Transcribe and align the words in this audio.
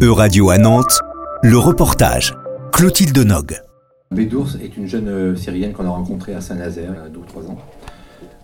E-Radio 0.00 0.50
à 0.50 0.58
Nantes, 0.58 1.00
le 1.42 1.58
reportage. 1.58 2.32
Clotilde 2.72 3.18
Nog. 3.18 3.60
Bédours 4.12 4.50
est 4.62 4.76
une 4.76 4.86
jeune 4.86 5.08
euh, 5.08 5.34
Syrienne 5.34 5.72
qu'on 5.72 5.86
a 5.86 5.90
rencontrée 5.90 6.34
à 6.34 6.40
Saint-Nazaire 6.40 6.90
il 6.94 7.02
y 7.02 7.06
a 7.06 7.08
2 7.08 7.18
ou 7.18 7.24
3 7.24 7.42
ans, 7.46 7.58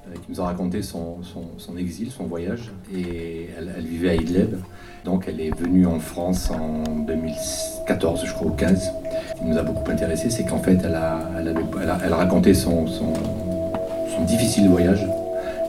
euh, 0.09 0.15
qui 0.15 0.33
nous 0.33 0.41
a 0.41 0.47
raconté 0.47 0.83
son, 0.83 1.21
exil, 1.79 2.11
son 2.11 2.25
voyage. 2.25 2.73
Et 2.93 3.51
elle, 3.57 3.85
vivait 3.85 4.11
à 4.11 4.15
Idlib. 4.15 4.57
Donc 5.05 5.27
elle 5.29 5.41
est 5.41 5.57
venue 5.57 5.87
en 5.87 6.01
France 6.01 6.51
en 6.51 6.83
2014, 7.05 8.25
je 8.27 8.33
crois, 8.33 8.49
au 8.49 8.55
15. 8.55 8.91
Ce 9.37 9.39
qui 9.39 9.45
nous 9.45 9.57
a 9.57 9.63
beaucoup 9.63 9.89
intéressé, 9.89 10.31
c'est 10.31 10.45
qu'en 10.45 10.59
fait, 10.59 10.81
elle 10.85 10.97
a, 10.97 12.17
raconté 12.17 12.53
son, 12.55 12.89
son- 12.89 13.13
difficile 14.27 14.69
voyage, 14.69 15.07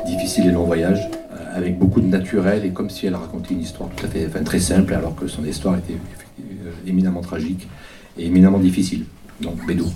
difficile 0.08 0.48
et 0.48 0.52
long 0.52 0.64
voyage, 0.64 1.10
avec 1.56 1.80
beaucoup 1.80 2.02
de 2.02 2.08
naturel 2.08 2.66
et 2.66 2.72
comme 2.72 2.90
si 2.90 3.08
elle 3.08 3.16
racontait 3.16 3.54
une 3.54 3.62
histoire 3.62 3.90
tout 3.96 4.06
à 4.06 4.10
fait 4.10 4.28
enfin, 4.28 4.44
très 4.44 4.60
simple, 4.60 4.94
alors 4.94 5.16
que 5.16 5.26
son 5.28 5.44
histoire 5.46 5.78
était 5.78 5.94
euh, 5.94 6.72
éminemment 6.86 7.22
tragique 7.22 7.68
et 8.18 8.26
éminemment 8.26 8.60
difficile. 8.60 9.06
Donc 9.42 9.66
Bédour. 9.66 9.92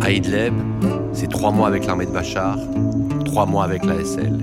À 0.00 0.10
Idlib, 0.10 0.54
c'est 1.12 1.28
trois 1.28 1.52
mois 1.52 1.68
avec 1.68 1.86
l'armée 1.86 2.06
de 2.06 2.10
Bachar, 2.10 2.58
trois 3.24 3.46
mois 3.46 3.64
avec 3.64 3.84
la 3.84 4.04
SL. 4.04 4.40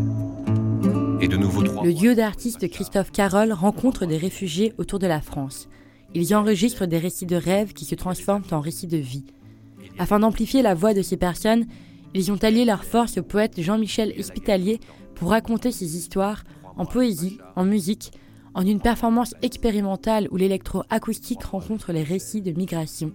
Et 1.20 1.28
de 1.28 1.36
nouveau 1.36 1.62
trois 1.64 1.84
Le 1.84 1.92
mois. 1.92 2.00
duo 2.00 2.14
d'artistes 2.14 2.70
Christophe 2.70 3.12
Carole 3.12 3.52
rencontre 3.52 4.06
des 4.06 4.18
réfugiés 4.18 4.74
autour 4.78 5.00
de 5.00 5.08
la 5.08 5.20
France. 5.20 5.68
Ils 6.16 6.30
y 6.30 6.36
enregistrent 6.36 6.88
des 6.88 6.98
récits 6.98 7.26
de 7.26 7.36
rêves 7.36 7.74
qui 7.74 7.86
se 7.86 7.96
transforment 7.96 8.44
en 8.52 8.62
récits 8.62 8.88
de 8.88 8.98
vie. 8.98 9.26
Afin 10.00 10.20
d'amplifier 10.20 10.62
la 10.62 10.74
voix 10.74 10.94
de 10.94 11.02
ces 11.02 11.18
personnes, 11.18 11.66
ils 12.14 12.32
ont 12.32 12.44
allié 12.44 12.66
leur 12.66 12.84
force 12.84 13.18
au 13.18 13.24
poète 13.24 13.62
Jean-Michel 13.62 14.14
Espitalier 14.18 14.80
pour 15.16 15.30
raconter 15.30 15.72
ces 15.72 15.98
histoires 15.98 16.44
en 16.78 16.86
poésie, 16.86 17.38
en 17.56 17.66
musique, 17.66 18.12
en 18.56 18.66
une 18.66 18.80
performance 18.80 19.36
expérimentale 19.42 20.28
où 20.32 20.38
l'électroacoustique 20.38 21.44
rencontre 21.44 21.92
les 21.92 22.04
récits 22.04 22.42
de 22.42 22.52
migration. 22.52 23.12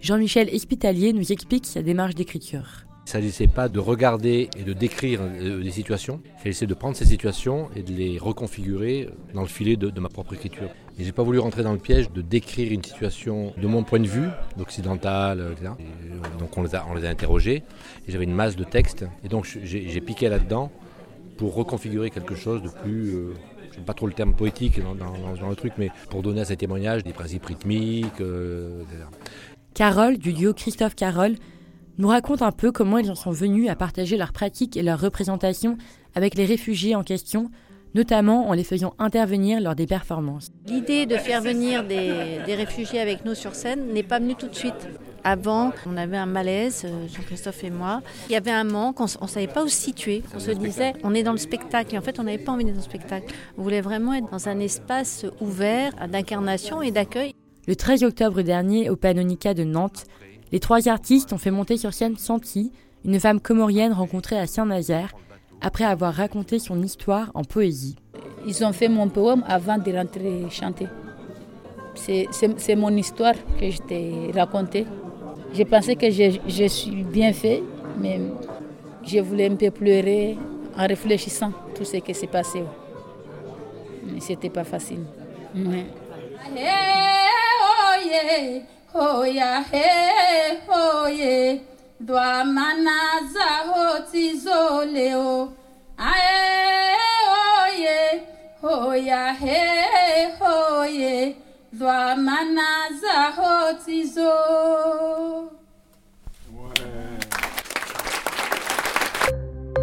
Jean-Michel 0.00 0.48
Espitalier 0.54 1.12
nous 1.12 1.32
explique 1.32 1.66
sa 1.66 1.82
démarche 1.82 2.14
d'écriture. 2.14 2.86
Il 3.06 3.08
ne 3.08 3.10
s'agissait 3.10 3.46
pas 3.46 3.68
de 3.68 3.78
regarder 3.78 4.48
et 4.56 4.64
de 4.64 4.72
décrire 4.72 5.20
euh, 5.22 5.62
des 5.62 5.70
situations, 5.70 6.20
il 6.38 6.42
s'agissait 6.42 6.66
de 6.66 6.74
prendre 6.74 6.96
ces 6.96 7.04
situations 7.04 7.68
et 7.76 7.82
de 7.82 7.92
les 7.92 8.18
reconfigurer 8.18 9.08
dans 9.32 9.42
le 9.42 9.46
filet 9.46 9.76
de 9.76 10.00
ma 10.00 10.08
propre 10.08 10.34
écriture. 10.34 10.70
Et 10.98 11.04
j'ai 11.04 11.12
pas 11.12 11.22
voulu 11.22 11.38
rentrer 11.38 11.62
dans 11.62 11.72
le 11.72 11.78
piège 11.78 12.10
de 12.10 12.22
décrire 12.22 12.72
une 12.72 12.82
situation 12.82 13.52
de 13.56 13.66
mon 13.66 13.84
point 13.84 14.00
de 14.00 14.06
vue, 14.06 14.28
d'occidental, 14.56 15.40
euh, 15.40 15.52
etc. 15.52 15.72
Et, 15.78 15.82
euh, 15.82 16.38
donc 16.38 16.56
on 16.56 16.62
les, 16.62 16.74
a, 16.74 16.84
interrogés, 17.08 17.62
et 18.06 18.12
j'avais 18.12 18.24
une 18.24 18.34
masse 18.34 18.56
de 18.56 18.64
textes, 18.64 19.04
et 19.22 19.28
donc 19.28 19.46
j'ai 19.62 20.00
piqué 20.00 20.28
là-dedans 20.28 20.70
pour 21.36 21.54
reconfigurer 21.54 22.10
quelque 22.10 22.34
chose 22.34 22.62
de 22.62 22.68
plus... 22.68 23.14
euh, 23.14 23.34
je 23.76 23.82
pas 23.82 23.94
trop 23.94 24.06
le 24.06 24.12
terme 24.12 24.34
poétique 24.34 24.80
dans, 24.80 25.50
de 25.50 25.54
truc, 25.54 25.74
mais 25.78 25.90
pour 26.08 26.22
donner 26.22 26.40
à 26.40 26.44
ces 26.44 26.56
témoignages 26.56 27.04
des 27.04 27.12
principes 27.12 27.44
rythmiques, 27.44 28.20
euh, 28.20 28.82
etc. 28.82 29.04
Carole, 29.74 30.16
du 30.16 30.32
duo 30.32 30.54
Christophe 30.54 30.94
Carole, 30.94 31.34
nous 31.98 32.08
raconte 32.08 32.42
un 32.42 32.52
peu 32.52 32.72
comment 32.72 32.98
ils 32.98 33.10
en 33.10 33.14
sont 33.14 33.30
venus 33.30 33.68
à 33.68 33.76
partager 33.76 34.16
leurs 34.16 34.32
pratiques 34.32 34.76
et 34.76 34.82
leurs 34.82 35.00
représentations 35.00 35.76
avec 36.14 36.34
les 36.34 36.46
réfugiés 36.46 36.94
en 36.94 37.02
question, 37.02 37.50
notamment 37.96 38.48
en 38.48 38.52
les 38.52 38.62
faisant 38.62 38.94
intervenir 38.98 39.60
lors 39.60 39.74
des 39.74 39.86
performances. 39.86 40.50
L'idée 40.66 41.06
de 41.06 41.16
faire 41.16 41.40
venir 41.40 41.82
des, 41.82 42.40
des 42.44 42.54
réfugiés 42.54 43.00
avec 43.00 43.24
nous 43.24 43.34
sur 43.34 43.54
scène 43.54 43.92
n'est 43.92 44.02
pas 44.02 44.18
venue 44.18 44.34
tout 44.34 44.48
de 44.48 44.54
suite. 44.54 44.88
Avant, 45.24 45.72
on 45.86 45.96
avait 45.96 46.18
un 46.18 46.26
malaise, 46.26 46.84
euh, 46.84 47.08
Jean-Christophe 47.08 47.64
et 47.64 47.70
moi. 47.70 48.00
Il 48.28 48.32
y 48.32 48.36
avait 48.36 48.52
un 48.52 48.62
manque, 48.62 49.00
on 49.00 49.04
ne 49.04 49.28
savait 49.28 49.48
pas 49.48 49.64
où 49.64 49.68
se 49.68 49.74
situer. 49.74 50.22
On 50.36 50.38
se 50.38 50.52
disait, 50.52 50.92
on 51.02 51.14
est 51.14 51.24
dans 51.24 51.32
le 51.32 51.38
spectacle. 51.38 51.96
Et 51.96 51.98
en 51.98 52.00
fait, 52.02 52.20
on 52.20 52.22
n'avait 52.22 52.38
pas 52.38 52.52
envie 52.52 52.64
d'être 52.64 52.74
dans 52.74 52.80
le 52.80 52.84
spectacle. 52.84 53.34
On 53.58 53.62
voulait 53.62 53.80
vraiment 53.80 54.14
être 54.14 54.30
dans 54.30 54.48
un 54.48 54.60
espace 54.60 55.26
ouvert 55.40 55.92
d'incarnation 56.08 56.80
et 56.80 56.92
d'accueil. 56.92 57.32
Le 57.66 57.74
13 57.74 58.04
octobre 58.04 58.42
dernier, 58.42 58.88
au 58.88 58.94
Panonica 58.94 59.52
de 59.52 59.64
Nantes, 59.64 60.04
les 60.52 60.60
trois 60.60 60.86
artistes 60.86 61.32
ont 61.32 61.38
fait 61.38 61.50
monter 61.50 61.76
sur 61.76 61.92
scène 61.92 62.16
Santi, 62.16 62.70
une 63.04 63.18
femme 63.18 63.40
comorienne 63.40 63.92
rencontrée 63.92 64.38
à 64.38 64.46
Saint-Nazaire, 64.46 65.12
après 65.68 65.84
avoir 65.84 66.14
raconté 66.14 66.58
son 66.60 66.80
histoire 66.82 67.26
en 67.34 67.42
poésie. 67.42 67.96
Ils 68.46 68.64
ont 68.64 68.72
fait 68.72 68.88
mon 68.88 69.08
poème 69.08 69.42
avant 69.48 69.78
de 69.78 69.90
rentrer 70.00 70.46
chanter. 70.50 70.86
C'est- 71.94 72.76
mon 72.76 72.94
histoire 73.04 73.34
que 73.58 73.66
je 73.74 73.78
t'ai 73.88 74.30
racontée. 74.40 74.86
Je 75.52 75.64
pensais 75.64 75.96
que 75.96 76.08
je, 76.18 76.26
je 76.46 76.66
suis 76.78 77.02
bien 77.16 77.32
fait, 77.32 77.60
mais 78.00 78.20
je 79.10 79.18
voulais 79.26 79.48
un 79.50 79.56
peu 79.56 79.70
pleurer 79.72 80.38
en 80.78 80.86
réfléchissant 80.86 81.52
tout 81.74 81.84
ce 81.84 81.96
qui 81.96 82.14
s'est 82.14 82.32
passé. 82.38 82.62
Mais 84.04 84.20
c'était 84.20 84.50
pas 84.58 84.64
facile. 84.64 85.02
Ouais. 85.70 85.86
oye, 87.88 88.62
oya 88.94 89.52
he, 89.72 89.88
oye, 90.70 91.60
dwa 91.98 92.44
manaza 92.56 93.45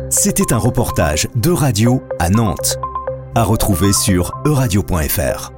C'était 0.09 0.53
un 0.53 0.57
reportage 0.57 1.27
de 1.35 1.49
radio 1.49 2.01
à 2.19 2.29
Nantes. 2.29 2.77
À 3.35 3.43
retrouver 3.43 3.93
sur 3.93 4.31
euradio.fr. 4.45 5.52